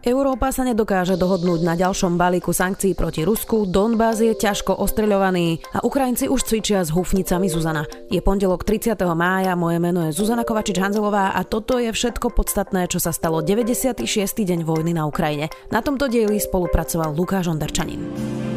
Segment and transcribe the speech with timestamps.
[0.00, 5.84] Európa sa nedokáže dohodnúť na ďalšom balíku sankcií proti Rusku, Donbass je ťažko ostreľovaný a
[5.84, 7.84] Ukrajinci už cvičia s hufnicami Zuzana.
[8.08, 8.96] Je pondelok 30.
[9.12, 14.00] mája, moje meno je Zuzana Kovačič-Hanzelová a toto je všetko podstatné, čo sa stalo 96.
[14.24, 15.52] deň vojny na Ukrajine.
[15.68, 18.49] Na tomto dieli spolupracoval Lukáš Onderčanin.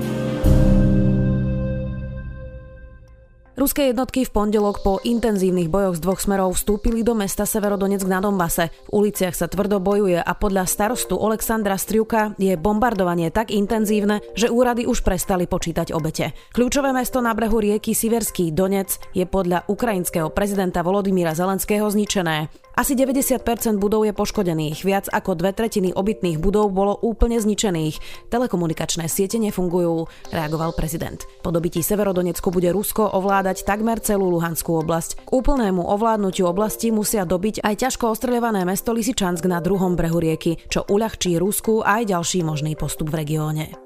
[3.64, 8.20] Ruské jednotky v pondelok po intenzívnych bojoch z dvoch smerov vstúpili do mesta Severodonetsk na
[8.20, 8.68] Donbase.
[8.92, 14.52] V uliciach sa tvrdo bojuje a podľa starostu Alexandra Striuka je bombardovanie tak intenzívne, že
[14.52, 16.36] úrady už prestali počítať obete.
[16.52, 22.52] Kľúčové mesto na brehu rieky Siverský Donec je podľa ukrajinského prezidenta Volodymyra Zelenského zničené.
[22.74, 23.46] Asi 90%
[23.78, 28.28] budov je poškodených, viac ako dve tretiny obytných budov bolo úplne zničených.
[28.34, 31.22] Telekomunikačné siete nefungujú, reagoval prezident.
[31.46, 35.22] Po dobití Severodonecku bude Rusko ovládať takmer celú Luhanskú oblasť.
[35.22, 40.58] K úplnému ovládnutiu oblasti musia dobiť aj ťažko ostreľované mesto Lisičansk na druhom brehu rieky,
[40.66, 43.83] čo uľahčí Rusku aj ďalší možný postup v regióne.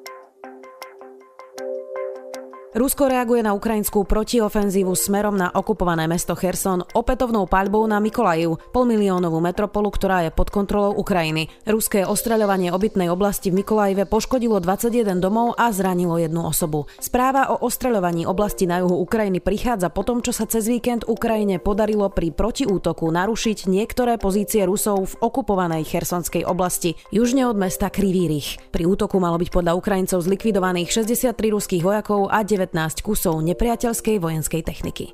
[2.75, 9.39] Rusko reaguje na ukrajinskú protiofenzívu smerom na okupované mesto Cherson opätovnou paľbou na Mikolajiv, polmiliónovú
[9.39, 11.47] metropolu, ktorá je pod kontrolou Ukrajiny.
[11.63, 16.91] Ruské ostreľovanie obytnej oblasti v Mikolajive poškodilo 21 domov a zranilo jednu osobu.
[16.99, 21.63] Správa o ostreľovaní oblasti na juhu Ukrajiny prichádza po tom, čo sa cez víkend Ukrajine
[21.63, 28.27] podarilo pri protiútoku narušiť niektoré pozície Rusov v okupovanej chersonskej oblasti, južne od mesta Krivý
[28.27, 28.75] Rih.
[28.75, 34.17] Pri útoku malo byť podľa Ukrajincov zlikvidovaných 63 ruských vojakov a 9 19 kusov nepriateľskej
[34.17, 35.13] vojenskej techniky.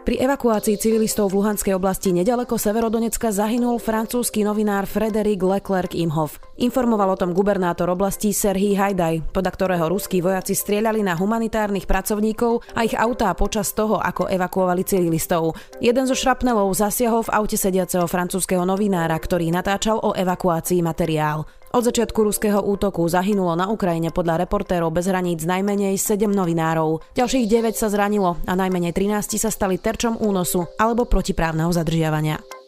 [0.00, 6.40] Pri evakuácii civilistov v Luhanskej oblasti nedaleko Severodonecka zahynul francúzsky novinár Frederick Leclerc Imhoff.
[6.56, 12.64] Informoval o tom gubernátor oblasti Serhii Hajdaj, podľa ktorého ruskí vojaci strieľali na humanitárnych pracovníkov
[12.74, 15.54] a ich autá počas toho, ako evakuovali civilistov.
[15.84, 21.44] Jeden zo šrapnelov zasiahol v aute sediaceho francúzského novinára, ktorý natáčal o evakuácii materiál.
[21.70, 27.14] Od začiatku ruského útoku zahynulo na Ukrajine podľa reportérov bez hraníc najmenej 7 novinárov.
[27.14, 32.59] Ďalších 9 sa zranilo a najmenej 13 sa stali terčom únosu alebo protiprávneho zadržiavania.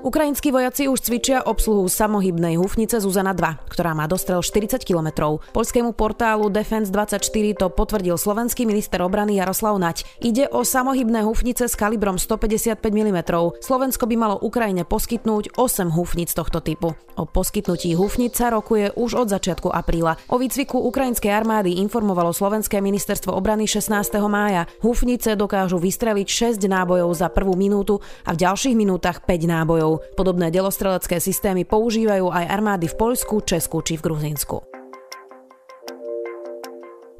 [0.00, 5.36] Ukrajinskí vojaci už cvičia obsluhu samohybnej hufnice Zuzana 2, ktorá má dostrel 40 km.
[5.52, 10.08] Polskému portálu Defense24 to potvrdil slovenský minister obrany Jaroslav Nať.
[10.24, 13.18] Ide o samohybné hufnice s kalibrom 155 mm.
[13.60, 16.96] Slovensko by malo Ukrajine poskytnúť 8 hufnic tohto typu.
[17.20, 20.16] O poskytnutí hufnic sa rokuje už od začiatku apríla.
[20.32, 23.92] O výcviku ukrajinskej armády informovalo slovenské ministerstvo obrany 16.
[24.24, 24.64] mája.
[24.80, 29.89] Hufnice dokážu vystreliť 6 nábojov za prvú minútu a v ďalších minútach 5 nábojov.
[30.14, 34.69] Podobné delostrelecké systémy používajú aj armády v Poľsku, Česku či v Gruzínsku.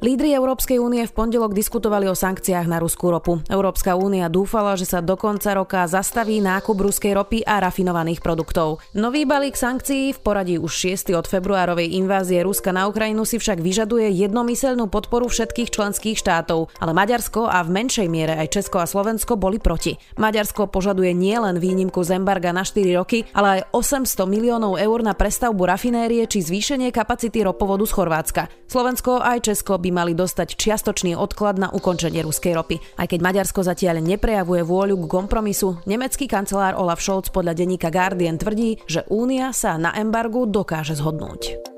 [0.01, 3.37] Lídry Európskej únie v pondelok diskutovali o sankciách na ruskú ropu.
[3.45, 8.81] Európska únia dúfala, že sa do konca roka zastaví nákup ruskej ropy a rafinovaných produktov.
[8.97, 11.13] Nový balík sankcií v poradí už 6.
[11.13, 16.97] od februárovej invázie Ruska na Ukrajinu si však vyžaduje jednomyselnú podporu všetkých členských štátov, ale
[16.97, 20.01] Maďarsko a v menšej miere aj Česko a Slovensko boli proti.
[20.17, 25.13] Maďarsko požaduje nielen výnimku z embarga na 4 roky, ale aj 800 miliónov eur na
[25.13, 28.49] prestavbu rafinérie či zvýšenie kapacity ropovodu z Chorvátska.
[28.65, 32.79] Slovensko aj Česko by mali dostať čiastočný odklad na ukončenie ruskej ropy.
[32.97, 38.41] Aj keď Maďarsko zatiaľ neprejavuje vôľu k kompromisu, nemecký kancelár Olaf Scholz podľa denníka Guardian
[38.41, 41.70] tvrdí, že Únia sa na embargu dokáže zhodnúť.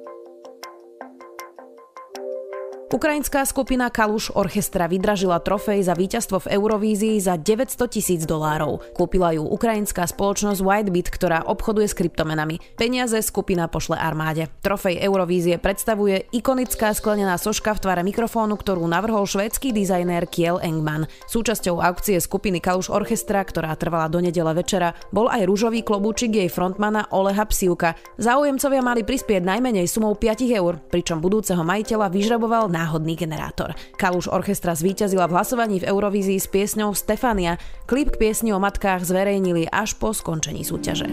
[2.93, 8.85] Ukrajinská skupina Kaluš Orchestra vydražila trofej za víťazstvo v Eurovízii za 900 tisíc dolárov.
[8.93, 12.61] Kúpila ju ukrajinská spoločnosť Whitebit, ktorá obchoduje s kryptomenami.
[12.77, 14.45] Peniaze skupina pošle armáde.
[14.61, 21.09] Trofej Eurovízie predstavuje ikonická sklenená soška v tvare mikrofónu, ktorú navrhol švédsky dizajner Kiel Engman.
[21.25, 26.45] Súčasťou aukcie skupiny Kaluš Orchestra, ktorá trvala do nedele večera, bol aj rúžový klobúčik jej
[26.45, 27.97] frontmana Oleha Psivka.
[28.21, 33.71] Záujemcovia mali prispieť najmenej sumou 5 eur, pričom budúceho majiteľa vyžreboval na náhodný generátor.
[33.95, 37.56] Kaluš Orchestra zvíťazila v hlasovaní v Eurovízii s piesňou Stefania.
[37.88, 41.07] Klip k piesni o matkách zverejnili až po skončení súťaže.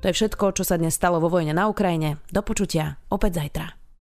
[0.00, 2.24] To je všetko, čo sa dnes stalo vo vojne na Ukrajine.
[2.32, 3.79] Do počutia opäť zajtra.